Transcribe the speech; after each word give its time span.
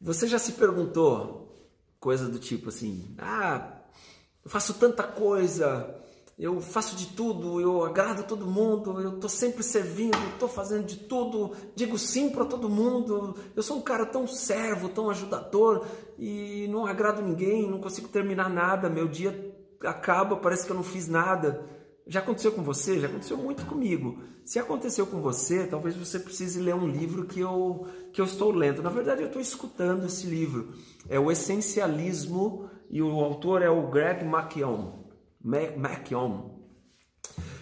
Você 0.00 0.26
já 0.26 0.38
se 0.38 0.52
perguntou 0.52 1.68
coisa 1.98 2.28
do 2.28 2.38
tipo 2.38 2.68
assim: 2.68 3.14
ah, 3.18 3.78
eu 4.44 4.50
faço 4.50 4.74
tanta 4.74 5.02
coisa, 5.02 5.94
eu 6.38 6.60
faço 6.60 6.94
de 6.94 7.08
tudo, 7.08 7.60
eu 7.60 7.84
agrado 7.84 8.22
todo 8.22 8.46
mundo, 8.46 9.00
eu 9.00 9.16
estou 9.16 9.28
sempre 9.28 9.62
servindo, 9.62 10.16
estou 10.32 10.48
fazendo 10.48 10.86
de 10.86 10.96
tudo, 10.96 11.52
digo 11.74 11.98
sim 11.98 12.30
para 12.30 12.44
todo 12.44 12.68
mundo, 12.68 13.34
eu 13.56 13.62
sou 13.62 13.78
um 13.78 13.82
cara 13.82 14.06
tão 14.06 14.26
servo, 14.26 14.88
tão 14.88 15.10
ajudador 15.10 15.84
e 16.16 16.68
não 16.68 16.86
agrado 16.86 17.20
ninguém, 17.20 17.68
não 17.68 17.80
consigo 17.80 18.08
terminar 18.08 18.48
nada, 18.48 18.88
meu 18.88 19.08
dia 19.08 19.54
acaba, 19.82 20.36
parece 20.36 20.64
que 20.64 20.70
eu 20.70 20.76
não 20.76 20.84
fiz 20.84 21.08
nada. 21.08 21.77
Já 22.08 22.20
aconteceu 22.20 22.52
com 22.52 22.62
você? 22.62 22.98
Já 22.98 23.06
aconteceu 23.06 23.36
muito 23.36 23.66
comigo. 23.66 24.18
Se 24.42 24.58
aconteceu 24.58 25.06
com 25.06 25.20
você, 25.20 25.66
talvez 25.66 25.94
você 25.94 26.18
precise 26.18 26.58
ler 26.58 26.74
um 26.74 26.88
livro 26.88 27.26
que 27.26 27.38
eu, 27.38 27.86
que 28.14 28.20
eu 28.20 28.24
estou 28.24 28.50
lendo. 28.50 28.82
Na 28.82 28.88
verdade, 28.88 29.20
eu 29.20 29.26
estou 29.26 29.42
escutando 29.42 30.06
esse 30.06 30.26
livro. 30.26 30.72
É 31.06 31.20
o 31.20 31.30
Essencialismo 31.30 32.70
e 32.88 33.02
o 33.02 33.10
autor 33.20 33.60
é 33.60 33.68
o 33.68 33.90
Greg 33.90 34.24
McKeown. 34.24 35.04
McKeown. 35.44 36.58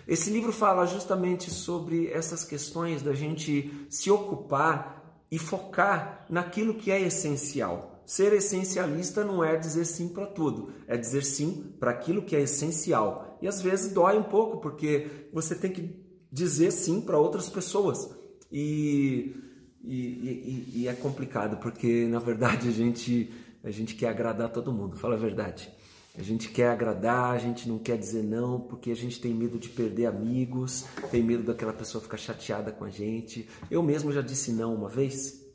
Esse 0.07 0.31
livro 0.31 0.53
fala 0.53 0.87
justamente 0.87 1.51
sobre 1.51 2.09
essas 2.13 2.45
questões 2.45 3.03
da 3.03 3.13
gente 3.13 3.89
se 3.91 4.09
ocupar 4.09 5.25
e 5.29 5.41
focar 5.41 6.25
naquilo 6.31 6.75
que 6.75 6.93
é 6.93 7.01
essencial. 7.01 7.96
Ser 8.07 8.33
essencialista 8.33 9.25
não 9.25 9.43
é 9.43 9.57
dizer 9.57 9.85
sim 9.85 10.09
para 10.09 10.27
tudo, 10.27 10.73
é 10.87 10.97
dizer 10.97 11.25
sim 11.25 11.75
para 11.81 11.91
aquilo 11.91 12.23
que 12.23 12.37
é 12.37 12.41
essencial. 12.41 13.37
E 13.43 13.49
às 13.49 13.61
vezes 13.61 13.93
dói 13.93 14.17
um 14.17 14.23
pouco, 14.23 14.59
porque 14.59 15.29
você 15.33 15.57
tem 15.57 15.73
que 15.73 16.07
dizer 16.31 16.71
sim 16.71 17.01
para 17.01 17.19
outras 17.19 17.49
pessoas. 17.49 18.09
E, 18.51 19.35
e, 19.83 19.97
e, 19.97 20.73
e, 20.77 20.89
é 20.89 20.93
complicado, 20.95 21.57
porque 21.57 22.07
na 22.07 22.21
verdade 22.21 22.69
a 22.69 22.73
gente, 22.73 23.33
a 23.65 23.73
gente 23.73 23.97
quer 23.97 24.09
agradar 24.09 24.53
todo 24.53 24.73
mundo, 24.73 24.97
fala 24.97 25.17
a 25.17 25.19
verdade. 25.19 25.69
A 26.17 26.23
gente 26.23 26.49
quer 26.51 26.69
agradar, 26.69 27.35
a 27.35 27.39
gente 27.39 27.69
não 27.69 27.79
quer 27.79 27.99
dizer 27.99 28.23
não, 28.23 28.61
porque 28.61 28.93
a 28.93 28.97
gente 28.97 29.21
tem 29.21 29.35
medo 29.35 29.59
de 29.59 29.69
perder 29.69 30.07
amigos, 30.07 30.85
tem 31.11 31.25
medo 31.25 31.43
daquela 31.43 31.73
pessoa 31.73 32.01
ficar 32.01 32.17
chateada 32.17 32.71
com 32.71 32.85
a 32.85 32.91
gente. 32.91 33.49
Eu 33.69 33.83
mesmo 33.83 34.13
já 34.13 34.23
disse 34.23 34.53
não 34.53 34.75
uma 34.75 34.89
vez 34.89 35.46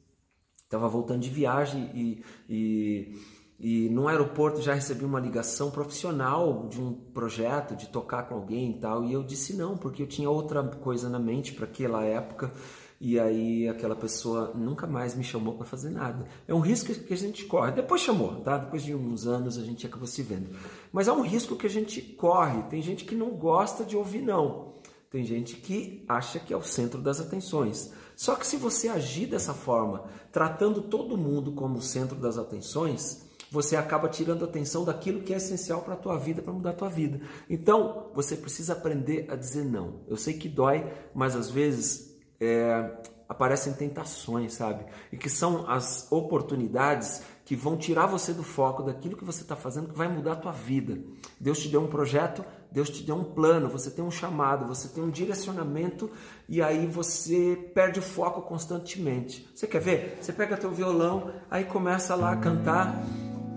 Estava 0.72 0.88
voltando 0.88 1.19
de 1.19 1.30
viagem 1.30 1.91
e, 1.94 2.23
e, 2.50 3.19
e 3.59 3.89
no 3.89 4.08
aeroporto 4.08 4.61
já 4.61 4.73
recebi 4.73 5.03
uma 5.03 5.19
ligação 5.19 5.69
profissional 5.69 6.66
de 6.69 6.80
um 6.80 6.94
projeto, 6.94 7.75
de 7.75 7.89
tocar 7.89 8.23
com 8.23 8.36
alguém 8.36 8.72
e 8.72 8.80
tal. 8.80 9.03
E 9.03 9.11
eu 9.11 9.22
disse 9.22 9.53
não, 9.53 9.75
porque 9.75 10.02
eu 10.02 10.08
tinha 10.08 10.30
outra 10.30 10.63
coisa 10.63 11.09
na 11.09 11.19
mente 11.19 11.52
para 11.52 11.66
aquela 11.66 12.05
época. 12.05 12.53
E 13.02 13.19
aí 13.19 13.67
aquela 13.67 13.97
pessoa 13.97 14.53
nunca 14.55 14.88
mais 14.88 15.13
me 15.13 15.25
chamou 15.25 15.55
para 15.55 15.66
fazer 15.66 15.89
nada. 15.89 16.25
É 16.47 16.53
um 16.53 16.61
risco 16.61 16.94
que 16.94 17.13
a 17.13 17.17
gente 17.17 17.44
corre. 17.44 17.73
Depois 17.73 18.00
chamou, 18.00 18.35
tá? 18.35 18.58
Depois 18.58 18.81
de 18.81 18.95
uns 18.95 19.28
anos 19.28 19.58
a 19.58 19.63
gente 19.66 19.85
acabou 19.85 20.08
se 20.08 20.23
vendo. 20.23 20.56
Mas 20.89 21.09
é 21.09 21.11
um 21.11 21.22
risco 21.22 21.58
que 21.58 21.67
a 21.67 21.69
gente 21.69 22.02
corre. 22.02 22.63
Tem 22.69 22.81
gente 22.81 23.03
que 23.03 23.13
não 23.13 23.31
gosta 23.31 23.83
de 23.83 23.97
ouvir 23.97 24.22
não. 24.22 24.72
Tem 25.12 25.26
gente 25.26 25.58
que 25.58 26.06
acha 26.08 26.40
que 26.40 26.54
é 26.54 26.58
o 26.58 26.64
centro 26.64 27.02
das 27.02 27.20
atenções. 27.20 27.92
Só 28.16 28.34
que 28.36 28.48
se 28.48 28.56
você 28.56 28.88
agir 28.88 29.28
dessa 29.28 29.53
forma, 29.53 30.06
tratando 30.31 30.81
todo 30.84 31.18
mundo 31.18 31.52
como 31.52 31.80
o 31.80 31.81
centro 31.81 32.16
das 32.16 32.38
atenções, 32.38 33.30
você 33.52 33.76
acaba 33.76 34.08
tirando 34.08 34.45
atenção 34.45 34.86
daquilo 34.86 35.22
que 35.22 35.34
é 35.34 35.38
essencial 35.38 35.81
para 35.81 35.95
a 35.95 35.98
tua 35.98 36.18
vida, 36.18 36.42
para 36.42 36.53
mudar 36.53 36.70
a 36.70 36.76
tua 36.76 36.88
vida. 36.88 37.20
Então, 37.50 38.09
você 38.14 38.38
precisa 38.38 38.72
aprender 38.72 39.26
a 39.30 39.36
dizer 39.36 39.66
não. 39.66 40.00
Eu 40.08 40.16
sei 40.16 40.36
que 40.36 40.48
dói, 40.48 40.90
mas 41.14 41.36
às 41.36 41.50
vezes 41.50 42.18
é, 42.40 42.90
aparecem 43.28 43.73
tentações, 43.73 44.53
sabe? 44.53 44.86
E 45.12 45.18
que 45.18 45.30
são 45.30 45.70
as 45.70 46.09
oportunidades 46.09 47.22
que 47.45 47.56
vão 47.56 47.75
tirar 47.75 48.06
você 48.06 48.34
do 48.34 48.44
foco 48.44 48.84
daquilo 48.84 49.17
que 49.17 49.25
você 49.25 49.42
está 49.42 49.56
fazendo, 49.56 49.89
que 49.89 49.97
vai 49.97 50.08
mudar 50.08 50.34
a 50.34 50.36
tua 50.36 50.52
vida. 50.52 50.97
Deus 51.39 51.59
te 51.59 51.67
deu 51.67 51.81
um 51.81 51.88
projeto, 51.88 52.44
Deus 52.72 52.89
te 52.89 53.03
deu 53.03 53.16
um 53.16 53.23
plano, 53.23 53.68
você 53.68 53.90
tem 53.90 54.03
um 54.03 54.12
chamado, 54.12 54.66
você 54.66 54.88
tem 54.88 55.03
um 55.03 55.09
direcionamento 55.09 56.09
e 56.47 56.62
aí 56.62 56.85
você 56.85 57.57
perde 57.74 58.00
o 58.00 58.02
foco 58.02 58.41
constantemente. 58.44 59.50
Você 59.53 59.68
quer 59.68 59.81
ver? 59.81 60.18
Você 60.22 60.31
pega 60.31 60.56
teu 60.56 60.72
violão, 60.72 61.31
aí 61.50 61.66
começa 61.66 62.16
lá 62.16 62.31
a 62.31 62.38
cantar. 62.38 63.03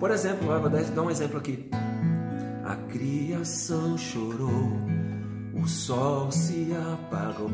Por 0.00 0.10
exemplo, 0.10 0.46
vou 0.46 0.70
dar 0.70 1.02
um 1.02 1.10
exemplo 1.10 1.38
aqui. 1.38 1.70
A 2.64 2.76
criação 2.90 3.96
chorou, 3.96 4.72
o 5.54 5.68
sol 5.68 6.32
se 6.32 6.68
apagou. 6.74 7.50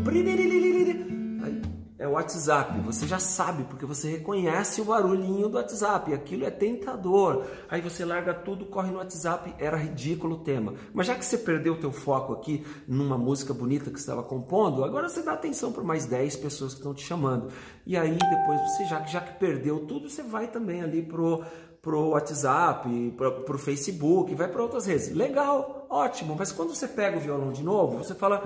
É 2.01 2.09
o 2.09 2.13
WhatsApp. 2.13 2.81
Você 2.81 3.07
já 3.07 3.19
sabe, 3.19 3.65
porque 3.65 3.85
você 3.85 4.09
reconhece 4.09 4.81
o 4.81 4.87
barulhinho 4.87 5.51
do 5.51 5.59
WhatsApp. 5.59 6.15
Aquilo 6.15 6.47
é 6.47 6.51
tentador. 6.51 7.45
Aí 7.69 7.83
você 7.83 8.07
larga 8.07 8.33
tudo, 8.33 8.65
corre 8.65 8.91
no 8.91 8.97
WhatsApp. 8.97 9.55
Era 9.59 9.77
ridículo 9.77 10.37
o 10.37 10.39
tema. 10.39 10.73
Mas 10.95 11.09
já 11.09 11.15
que 11.15 11.23
você 11.23 11.37
perdeu 11.37 11.75
o 11.75 11.77
teu 11.77 11.93
foco 11.93 12.33
aqui 12.33 12.65
numa 12.89 13.19
música 13.19 13.53
bonita 13.53 13.91
que 13.91 13.99
estava 13.99 14.23
compondo, 14.23 14.83
agora 14.83 15.11
você 15.11 15.21
dá 15.21 15.35
atenção 15.35 15.73
para 15.73 15.85
mais 15.85 16.07
10 16.07 16.37
pessoas 16.37 16.73
que 16.73 16.81
estão 16.81 16.95
te 16.95 17.05
chamando. 17.05 17.49
E 17.85 17.99
aí 17.99 18.17
depois 18.17 18.59
você, 18.63 18.87
já 18.87 19.05
já 19.05 19.21
que 19.21 19.39
perdeu 19.39 19.81
tudo, 19.81 20.09
você 20.09 20.23
vai 20.23 20.49
também 20.49 20.81
ali 20.81 21.03
pro 21.03 21.45
pro 21.83 22.11
WhatsApp, 22.11 23.15
pro, 23.15 23.43
pro 23.43 23.59
Facebook, 23.59 24.35
vai 24.35 24.49
para 24.49 24.63
outras 24.63 24.87
redes. 24.87 25.15
Legal, 25.15 25.87
ótimo. 25.91 26.35
Mas 26.39 26.51
quando 26.51 26.75
você 26.75 26.89
pega 26.89 27.19
o 27.19 27.21
violão 27.21 27.53
de 27.53 27.63
novo, 27.63 27.99
você 27.99 28.15
fala, 28.15 28.43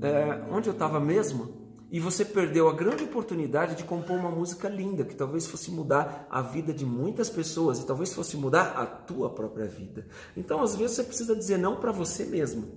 é, 0.00 0.44
onde 0.52 0.68
eu 0.68 0.72
estava 0.72 1.00
mesmo? 1.00 1.65
E 1.96 1.98
você 1.98 2.26
perdeu 2.26 2.68
a 2.68 2.74
grande 2.74 3.04
oportunidade 3.04 3.74
de 3.74 3.82
compor 3.82 4.18
uma 4.18 4.30
música 4.30 4.68
linda 4.68 5.02
que 5.02 5.14
talvez 5.14 5.46
fosse 5.46 5.70
mudar 5.70 6.28
a 6.30 6.42
vida 6.42 6.70
de 6.70 6.84
muitas 6.84 7.30
pessoas 7.30 7.78
e 7.78 7.86
talvez 7.86 8.12
fosse 8.12 8.36
mudar 8.36 8.74
a 8.76 8.84
tua 8.84 9.30
própria 9.30 9.64
vida. 9.64 10.06
Então, 10.36 10.62
às 10.62 10.76
vezes 10.76 10.96
você 10.96 11.04
precisa 11.04 11.34
dizer 11.34 11.56
não 11.56 11.76
para 11.76 11.90
você 11.92 12.26
mesmo. 12.26 12.68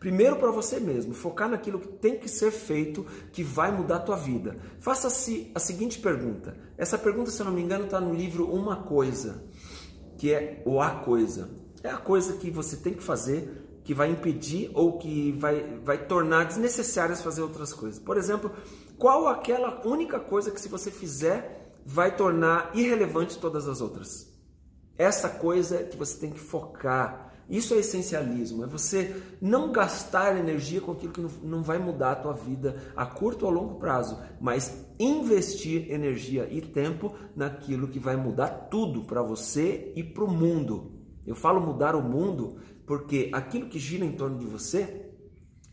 Primeiro 0.00 0.34
para 0.34 0.50
você 0.50 0.80
mesmo, 0.80 1.14
focar 1.14 1.48
naquilo 1.48 1.78
que 1.78 1.86
tem 1.86 2.18
que 2.18 2.28
ser 2.28 2.50
feito, 2.50 3.06
que 3.30 3.44
vai 3.44 3.70
mudar 3.70 3.98
a 3.98 4.00
tua 4.00 4.16
vida. 4.16 4.56
Faça-se 4.80 5.48
a 5.54 5.60
seguinte 5.60 6.00
pergunta. 6.00 6.56
Essa 6.76 6.98
pergunta, 6.98 7.30
se 7.30 7.40
eu 7.40 7.46
não 7.46 7.52
me 7.52 7.62
engano, 7.62 7.84
está 7.84 8.00
no 8.00 8.12
livro 8.12 8.52
Uma 8.52 8.82
Coisa, 8.82 9.44
que 10.18 10.32
é 10.32 10.64
o 10.66 10.80
A 10.80 10.90
Coisa. 10.90 11.48
É 11.84 11.88
a 11.88 11.98
coisa 11.98 12.32
que 12.32 12.50
você 12.50 12.76
tem 12.78 12.94
que 12.94 13.02
fazer 13.04 13.65
que 13.86 13.94
vai 13.94 14.10
impedir 14.10 14.68
ou 14.74 14.98
que 14.98 15.30
vai, 15.38 15.78
vai 15.84 15.96
tornar 16.06 16.44
desnecessárias 16.44 17.22
fazer 17.22 17.40
outras 17.40 17.72
coisas. 17.72 18.00
Por 18.00 18.16
exemplo, 18.16 18.50
qual 18.98 19.28
aquela 19.28 19.80
única 19.86 20.18
coisa 20.18 20.50
que 20.50 20.60
se 20.60 20.68
você 20.68 20.90
fizer 20.90 21.70
vai 21.86 22.16
tornar 22.16 22.72
irrelevante 22.74 23.38
todas 23.38 23.68
as 23.68 23.80
outras? 23.80 24.28
Essa 24.98 25.28
coisa 25.28 25.84
que 25.84 25.96
você 25.96 26.18
tem 26.18 26.32
que 26.32 26.40
focar. 26.40 27.32
Isso 27.48 27.74
é 27.74 27.76
essencialismo, 27.76 28.64
é 28.64 28.66
você 28.66 29.22
não 29.40 29.70
gastar 29.70 30.36
energia 30.36 30.80
com 30.80 30.90
aquilo 30.90 31.12
que 31.12 31.46
não 31.46 31.62
vai 31.62 31.78
mudar 31.78 32.10
a 32.10 32.16
tua 32.16 32.32
vida 32.32 32.92
a 32.96 33.06
curto 33.06 33.44
ou 33.44 33.52
a 33.52 33.54
longo 33.54 33.76
prazo, 33.76 34.18
mas 34.40 34.84
investir 34.98 35.92
energia 35.92 36.48
e 36.50 36.60
tempo 36.60 37.14
naquilo 37.36 37.86
que 37.86 38.00
vai 38.00 38.16
mudar 38.16 38.48
tudo 38.68 39.04
para 39.04 39.22
você 39.22 39.92
e 39.94 40.02
para 40.02 40.24
o 40.24 40.28
mundo. 40.28 41.05
Eu 41.26 41.34
falo 41.34 41.60
mudar 41.60 41.96
o 41.96 42.02
mundo 42.02 42.56
porque 42.86 43.30
aquilo 43.32 43.68
que 43.68 43.78
gira 43.78 44.04
em 44.04 44.12
torno 44.12 44.38
de 44.38 44.46
você, 44.46 45.10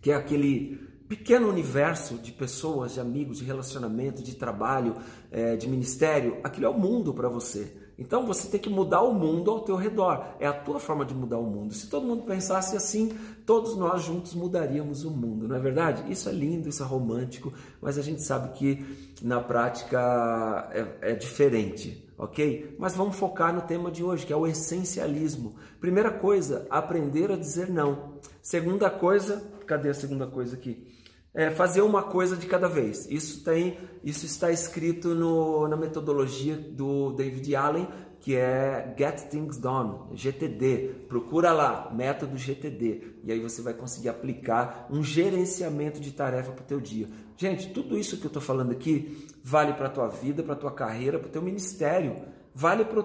que 0.01 0.11
é 0.11 0.15
aquele 0.15 0.77
pequeno 1.07 1.47
universo 1.47 2.15
de 2.15 2.31
pessoas, 2.31 2.93
de 2.93 2.99
amigos, 2.99 3.37
de 3.37 3.45
relacionamento, 3.45 4.23
de 4.23 4.35
trabalho, 4.35 4.95
é, 5.31 5.55
de 5.55 5.69
ministério, 5.69 6.39
aquilo 6.43 6.65
é 6.65 6.69
o 6.69 6.77
mundo 6.77 7.13
para 7.13 7.29
você. 7.29 7.77
Então 7.97 8.25
você 8.25 8.49
tem 8.49 8.59
que 8.59 8.69
mudar 8.69 9.01
o 9.03 9.13
mundo 9.13 9.51
ao 9.51 9.59
teu 9.59 9.75
redor. 9.75 10.25
É 10.39 10.47
a 10.47 10.53
tua 10.53 10.79
forma 10.79 11.05
de 11.05 11.13
mudar 11.13 11.37
o 11.37 11.45
mundo. 11.45 11.73
Se 11.73 11.87
todo 11.87 12.07
mundo 12.07 12.23
pensasse 12.23 12.75
assim, 12.75 13.11
todos 13.45 13.77
nós 13.77 14.03
juntos 14.03 14.33
mudaríamos 14.33 15.05
o 15.05 15.11
mundo, 15.11 15.47
não 15.47 15.55
é 15.55 15.59
verdade? 15.59 16.11
Isso 16.11 16.27
é 16.27 16.31
lindo, 16.31 16.69
isso 16.69 16.81
é 16.81 16.85
romântico, 16.85 17.53
mas 17.81 17.97
a 17.97 18.01
gente 18.01 18.23
sabe 18.23 18.53
que 18.57 18.83
na 19.21 19.39
prática 19.39 20.69
é, 20.71 21.11
é 21.11 21.15
diferente, 21.15 22.09
ok? 22.17 22.75
Mas 22.79 22.95
vamos 22.95 23.15
focar 23.15 23.53
no 23.53 23.61
tema 23.61 23.91
de 23.91 24.03
hoje, 24.03 24.25
que 24.25 24.33
é 24.33 24.35
o 24.35 24.47
essencialismo. 24.47 25.55
Primeira 25.79 26.11
coisa, 26.11 26.67
aprender 26.69 27.31
a 27.31 27.37
dizer 27.37 27.69
não. 27.69 28.19
Segunda 28.41 28.89
coisa, 28.89 29.43
cadê 29.65 29.89
a 29.89 29.93
segunda 29.93 30.27
coisa 30.27 30.55
aqui? 30.55 30.93
é 31.33 31.49
fazer 31.49 31.81
uma 31.81 32.03
coisa 32.03 32.37
de 32.37 32.45
cada 32.45 32.67
vez. 32.67 33.07
Isso 33.09 33.43
tem, 33.43 33.77
isso 34.03 34.25
está 34.25 34.51
escrito 34.51 35.15
no, 35.15 35.67
na 35.67 35.75
metodologia 35.75 36.55
do 36.55 37.11
David 37.13 37.55
Allen, 37.55 37.87
que 38.23 38.37
é 38.37 38.95
Get 38.97 39.27
Things 39.27 39.57
Done, 39.57 40.15
GTD. 40.15 41.07
Procura 41.09 41.51
lá, 41.51 41.91
método 41.93 42.37
GTD, 42.37 43.17
e 43.21 43.31
aí 43.33 43.39
você 43.41 43.61
vai 43.61 43.73
conseguir 43.73 44.07
aplicar 44.07 44.87
um 44.89 45.03
gerenciamento 45.03 45.99
de 45.99 46.13
tarefa 46.13 46.53
para 46.53 46.63
o 46.63 46.65
teu 46.65 46.79
dia. 46.79 47.09
Gente, 47.35 47.73
tudo 47.73 47.97
isso 47.97 48.17
que 48.17 48.23
eu 48.23 48.29
estou 48.29 48.41
falando 48.41 48.71
aqui 48.71 49.27
vale 49.43 49.73
para 49.73 49.87
a 49.87 49.89
tua 49.89 50.07
vida, 50.07 50.41
para 50.41 50.53
a 50.53 50.57
tua 50.57 50.71
carreira, 50.71 51.19
para 51.19 51.27
o 51.27 51.31
teu 51.31 51.41
ministério. 51.41 52.15
vale 52.55 52.85
para 52.85 53.03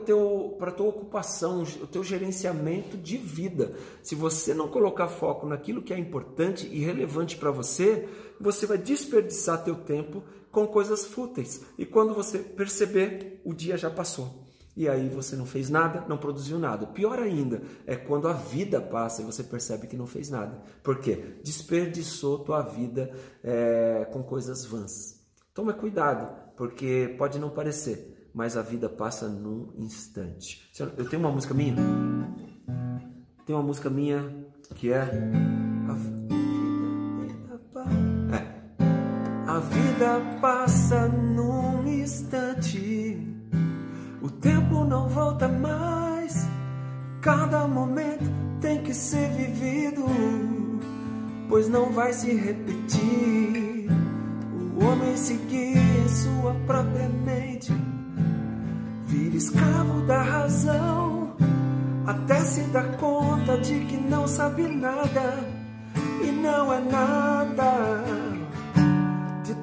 para 0.56 0.70
tua 0.70 0.87
ocupação, 0.87 1.65
o 1.82 1.87
teu 1.87 2.05
gerenciamento 2.05 2.97
de 2.97 3.17
vida. 3.17 3.75
Se 4.05 4.15
você 4.15 4.55
não 4.55 4.69
colocar 4.69 5.09
foco 5.09 5.49
naquilo 5.49 5.82
que 5.82 5.93
é 5.93 5.99
importante 5.99 6.69
e 6.70 6.79
relevante 6.79 7.37
para 7.37 7.50
você, 7.50 8.09
você 8.41 8.67
vai 8.67 8.79
desperdiçar 8.79 9.65
teu 9.65 9.75
tempo 9.75 10.23
com 10.53 10.65
coisas 10.65 11.06
fúteis. 11.06 11.65
E 11.76 11.85
quando 11.85 12.15
você 12.15 12.38
perceber, 12.38 13.41
o 13.44 13.53
dia 13.53 13.76
já 13.76 13.91
passou. 13.91 14.48
E 14.79 14.89
aí 14.89 15.09
você 15.09 15.35
não 15.35 15.45
fez 15.45 15.69
nada, 15.69 16.05
não 16.09 16.17
produziu 16.17 16.57
nada. 16.57 16.87
Pior 16.87 17.19
ainda 17.19 17.61
é 17.85 17.97
quando 17.97 18.29
a 18.29 18.33
vida 18.33 18.81
passa 18.81 19.23
e 19.23 19.25
você 19.25 19.43
percebe 19.43 19.89
que 19.89 19.97
não 19.97 20.07
fez 20.07 20.31
nada. 20.31 20.63
Por 20.85 21.01
quê? 21.01 21.41
Desperdiçou 21.43 22.45
tua 22.45 22.63
vida 22.63 23.11
é, 23.43 24.09
com 24.13 24.23
coisas 24.23 24.65
vãs. 24.65 25.21
Toma 25.53 25.73
cuidado, 25.73 26.33
porque 26.57 27.13
pode 27.19 27.41
não 27.41 27.51
parecer, 27.51 28.31
mas 28.33 28.57
a 28.57 28.63
vida 28.63 28.89
passa 28.89 29.27
num 29.27 29.73
instante. 29.77 30.71
Eu 30.97 31.09
tenho 31.09 31.23
uma 31.23 31.33
música 31.33 31.53
minha. 31.53 31.75
Tem 33.45 33.57
uma 33.57 33.65
música 33.65 33.91
minha 33.91 34.47
que 34.77 34.93
é. 34.93 35.11
A 39.45 39.59
vida 39.59 40.39
passa 40.41 41.09
num 41.09 41.85
instante. 41.89 42.48
Tempo 44.40 44.85
não 44.85 45.08
volta 45.08 45.49
mais. 45.49 46.46
Cada 47.20 47.67
momento 47.67 48.31
tem 48.61 48.82
que 48.82 48.94
ser 48.94 49.29
vivido, 49.31 50.05
pois 51.49 51.69
não 51.69 51.93
vai 51.93 52.12
se 52.12 52.32
repetir. 52.35 53.88
O 54.76 54.85
homem 54.85 55.17
seguir 55.17 56.08
sua 56.08 56.55
própria 56.67 57.08
mente, 57.08 57.73
vira 59.06 59.37
escravo 59.37 60.02
da 60.06 60.23
razão, 60.23 61.37
até 62.06 62.41
se 62.41 62.62
dar 62.70 62.96
conta 62.96 63.58
de 63.58 63.81
que 63.87 63.96
não 63.96 64.29
sabe 64.29 64.62
nada 64.62 65.44
e 66.23 66.31
não 66.31 66.73
é 66.73 66.81
nada 66.81 68.29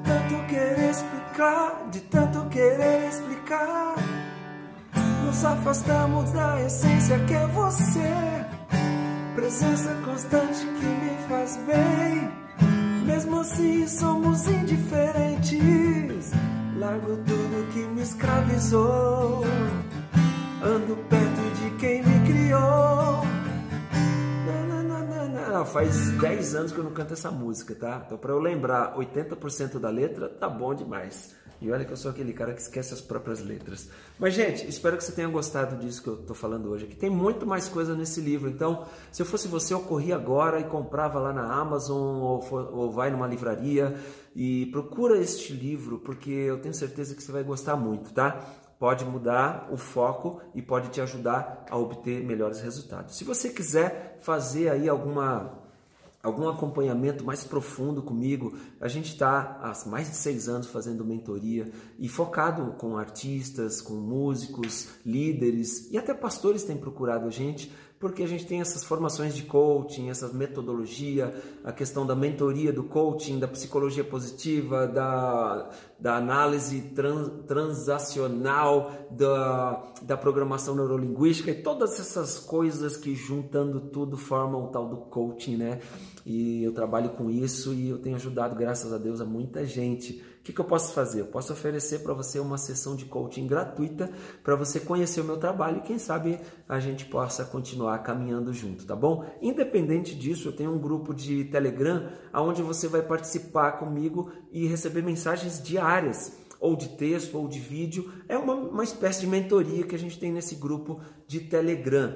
tanto 0.06 0.46
querer 0.46 0.90
explicar, 0.90 1.88
de 1.90 2.00
tanto 2.02 2.48
querer 2.48 3.08
explicar, 3.08 3.95
nos 5.36 5.44
afastamos 5.44 6.32
da 6.32 6.62
essência 6.62 7.18
que 7.26 7.34
é 7.34 7.46
você. 7.48 8.00
Presença 9.34 9.94
constante 10.02 10.60
que 10.60 10.86
me 10.86 11.28
faz 11.28 11.58
bem. 11.66 12.30
Mesmo 13.04 13.40
assim 13.40 13.86
somos 13.86 14.46
indiferentes. 14.48 16.32
Largo 16.78 17.18
tudo 17.18 17.72
que 17.72 17.80
me 17.80 18.00
escravizou. 18.00 19.44
Ando 20.64 20.96
perto 21.08 21.54
de 21.60 21.70
quem 21.78 22.02
me 22.02 22.26
criou 22.26 23.26
faz 25.64 26.10
10 26.20 26.54
anos 26.54 26.72
que 26.72 26.78
eu 26.78 26.84
não 26.84 26.92
canto 26.92 27.14
essa 27.14 27.30
música, 27.30 27.74
tá? 27.74 28.02
Então, 28.06 28.16
para 28.16 28.30
eu 28.30 28.38
lembrar 28.38 28.94
80% 28.96 29.78
da 29.78 29.90
letra, 29.90 30.28
tá 30.28 30.48
bom 30.48 30.74
demais. 30.74 31.34
E 31.60 31.70
olha 31.70 31.84
que 31.84 31.92
eu 31.92 31.96
sou 31.96 32.10
aquele 32.10 32.32
cara 32.32 32.52
que 32.52 32.60
esquece 32.60 32.92
as 32.92 33.00
próprias 33.00 33.40
letras. 33.40 33.88
Mas, 34.18 34.34
gente, 34.34 34.68
espero 34.68 34.96
que 34.96 35.04
você 35.04 35.12
tenha 35.12 35.28
gostado 35.28 35.76
disso 35.76 36.02
que 36.02 36.08
eu 36.08 36.16
tô 36.16 36.34
falando 36.34 36.70
hoje. 36.70 36.84
Aqui 36.84 36.96
tem 36.96 37.10
muito 37.10 37.46
mais 37.46 37.68
coisa 37.68 37.94
nesse 37.94 38.20
livro. 38.20 38.48
Então, 38.48 38.86
se 39.10 39.22
eu 39.22 39.26
fosse 39.26 39.48
você, 39.48 39.72
eu 39.72 39.80
corria 39.80 40.16
agora 40.16 40.60
e 40.60 40.64
comprava 40.64 41.18
lá 41.18 41.32
na 41.32 41.52
Amazon 41.52 42.22
ou, 42.22 42.42
for, 42.42 42.68
ou 42.72 42.90
vai 42.90 43.10
numa 43.10 43.26
livraria 43.26 43.96
e 44.34 44.66
procura 44.66 45.18
este 45.18 45.52
livro, 45.52 45.98
porque 45.98 46.30
eu 46.30 46.60
tenho 46.60 46.74
certeza 46.74 47.14
que 47.14 47.22
você 47.22 47.32
vai 47.32 47.42
gostar 47.42 47.76
muito, 47.76 48.12
tá? 48.12 48.44
pode 48.78 49.04
mudar 49.04 49.68
o 49.70 49.76
foco 49.76 50.40
e 50.54 50.60
pode 50.60 50.90
te 50.90 51.00
ajudar 51.00 51.64
a 51.70 51.76
obter 51.76 52.22
melhores 52.22 52.60
resultados. 52.60 53.16
Se 53.16 53.24
você 53.24 53.48
quiser 53.48 54.18
fazer 54.20 54.68
aí 54.68 54.88
alguma 54.88 55.65
algum 56.26 56.48
acompanhamento 56.48 57.24
mais 57.24 57.44
profundo 57.44 58.02
comigo. 58.02 58.58
A 58.80 58.88
gente 58.88 59.12
está 59.12 59.58
há 59.62 59.88
mais 59.88 60.10
de 60.10 60.16
seis 60.16 60.48
anos 60.48 60.66
fazendo 60.66 61.04
mentoria 61.04 61.70
e 61.98 62.08
focado 62.08 62.74
com 62.78 62.96
artistas, 62.96 63.80
com 63.80 63.94
músicos, 63.94 64.88
líderes 65.04 65.90
e 65.90 65.96
até 65.96 66.12
pastores 66.12 66.64
têm 66.64 66.76
procurado 66.76 67.26
a 67.26 67.30
gente 67.30 67.72
porque 67.98 68.22
a 68.22 68.26
gente 68.26 68.46
tem 68.46 68.60
essas 68.60 68.84
formações 68.84 69.34
de 69.34 69.42
coaching, 69.42 70.10
essa 70.10 70.28
metodologia, 70.28 71.34
a 71.64 71.72
questão 71.72 72.06
da 72.06 72.14
mentoria 72.14 72.70
do 72.70 72.84
coaching, 72.84 73.38
da 73.38 73.48
psicologia 73.48 74.04
positiva, 74.04 74.86
da, 74.86 75.70
da 75.98 76.16
análise 76.16 76.82
trans, 76.94 77.30
transacional, 77.46 78.92
da, 79.10 79.82
da 80.02 80.16
programação 80.16 80.74
neurolinguística 80.74 81.50
e 81.50 81.62
todas 81.62 81.98
essas 81.98 82.38
coisas 82.38 82.96
que 82.98 83.14
juntando 83.14 83.80
tudo 83.80 84.16
formam 84.18 84.64
o 84.64 84.68
tal 84.68 84.88
do 84.88 84.98
coaching, 84.98 85.56
né? 85.56 85.80
E 86.24 86.62
eu 86.62 86.72
trabalho 86.72 87.10
com 87.10 87.30
isso 87.30 87.74
e 87.74 87.88
eu 87.88 87.98
tenho 87.98 88.16
ajudado, 88.16 88.56
graças 88.56 88.92
a 88.92 88.98
Deus, 88.98 89.20
a 89.20 89.24
muita 89.24 89.64
gente 89.64 90.22
que, 90.46 90.52
que 90.52 90.60
eu 90.60 90.64
posso 90.64 90.92
fazer? 90.92 91.22
Eu 91.22 91.26
posso 91.26 91.52
oferecer 91.52 92.04
para 92.04 92.14
você 92.14 92.38
uma 92.38 92.56
sessão 92.56 92.94
de 92.94 93.04
coaching 93.04 93.48
gratuita 93.48 94.08
para 94.44 94.54
você 94.54 94.78
conhecer 94.78 95.20
o 95.20 95.24
meu 95.24 95.38
trabalho 95.38 95.78
e 95.78 95.80
quem 95.80 95.98
sabe 95.98 96.38
a 96.68 96.78
gente 96.78 97.04
possa 97.06 97.44
continuar 97.44 97.98
caminhando 97.98 98.52
junto, 98.52 98.86
tá 98.86 98.94
bom? 98.94 99.26
Independente 99.42 100.14
disso, 100.14 100.48
eu 100.48 100.52
tenho 100.52 100.72
um 100.72 100.78
grupo 100.78 101.12
de 101.12 101.46
Telegram 101.46 102.08
onde 102.32 102.62
você 102.62 102.86
vai 102.86 103.02
participar 103.02 103.72
comigo 103.72 104.30
e 104.52 104.68
receber 104.68 105.02
mensagens 105.02 105.60
diárias 105.60 106.32
ou 106.60 106.76
de 106.76 106.90
texto 106.90 107.36
ou 107.36 107.48
de 107.48 107.58
vídeo. 107.58 108.12
É 108.28 108.38
uma, 108.38 108.54
uma 108.54 108.84
espécie 108.84 109.22
de 109.22 109.26
mentoria 109.26 109.84
que 109.84 109.96
a 109.96 109.98
gente 109.98 110.16
tem 110.16 110.30
nesse 110.30 110.54
grupo 110.54 111.00
de 111.26 111.40
Telegram. 111.40 112.14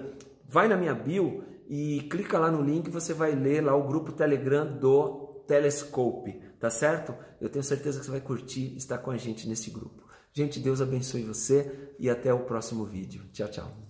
Vai 0.48 0.68
na 0.68 0.76
minha 0.76 0.94
bio 0.94 1.42
e 1.72 2.00
clica 2.10 2.36
lá 2.36 2.50
no 2.50 2.60
link, 2.60 2.90
você 2.90 3.14
vai 3.14 3.30
ler 3.30 3.60
lá 3.60 3.76
o 3.76 3.86
grupo 3.86 4.10
Telegram 4.10 4.66
do 4.66 5.44
Telescope, 5.46 6.40
tá 6.58 6.68
certo? 6.68 7.14
Eu 7.40 7.48
tenho 7.48 7.62
certeza 7.62 8.00
que 8.00 8.06
você 8.06 8.10
vai 8.10 8.20
curtir 8.20 8.74
estar 8.76 8.98
com 8.98 9.12
a 9.12 9.16
gente 9.16 9.48
nesse 9.48 9.70
grupo. 9.70 10.02
Gente, 10.32 10.58
Deus 10.58 10.80
abençoe 10.80 11.22
você 11.22 11.94
e 11.96 12.10
até 12.10 12.34
o 12.34 12.40
próximo 12.40 12.84
vídeo. 12.84 13.22
Tchau, 13.32 13.48
tchau. 13.48 13.89